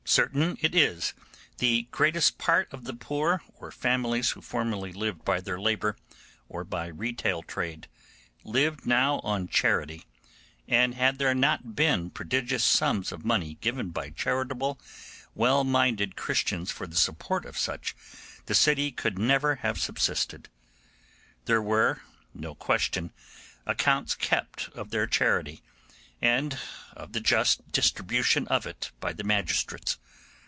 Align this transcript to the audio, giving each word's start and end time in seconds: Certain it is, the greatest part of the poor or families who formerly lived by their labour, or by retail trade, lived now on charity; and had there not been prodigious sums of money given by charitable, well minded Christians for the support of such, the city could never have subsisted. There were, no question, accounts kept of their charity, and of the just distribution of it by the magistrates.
Certain 0.03 0.57
it 0.59 0.75
is, 0.75 1.13
the 1.59 1.83
greatest 1.91 2.37
part 2.37 2.67
of 2.73 2.83
the 2.83 2.93
poor 2.93 3.41
or 3.57 3.71
families 3.71 4.31
who 4.31 4.41
formerly 4.41 4.91
lived 4.91 5.23
by 5.23 5.39
their 5.39 5.57
labour, 5.57 5.95
or 6.49 6.65
by 6.65 6.87
retail 6.87 7.41
trade, 7.41 7.87
lived 8.43 8.85
now 8.85 9.19
on 9.19 9.47
charity; 9.47 10.03
and 10.67 10.95
had 10.95 11.17
there 11.17 11.33
not 11.33 11.77
been 11.77 12.09
prodigious 12.09 12.61
sums 12.61 13.13
of 13.13 13.23
money 13.23 13.53
given 13.61 13.87
by 13.91 14.09
charitable, 14.09 14.77
well 15.33 15.63
minded 15.63 16.17
Christians 16.17 16.71
for 16.71 16.85
the 16.87 16.97
support 16.97 17.45
of 17.45 17.57
such, 17.57 17.95
the 18.47 18.55
city 18.55 18.91
could 18.91 19.17
never 19.17 19.57
have 19.63 19.79
subsisted. 19.79 20.49
There 21.45 21.61
were, 21.61 22.01
no 22.33 22.53
question, 22.53 23.13
accounts 23.65 24.13
kept 24.15 24.67
of 24.75 24.89
their 24.89 25.07
charity, 25.07 25.61
and 26.23 26.59
of 26.95 27.13
the 27.13 27.19
just 27.19 27.71
distribution 27.71 28.47
of 28.49 28.67
it 28.67 28.91
by 28.99 29.11
the 29.11 29.23
magistrates. 29.23 29.97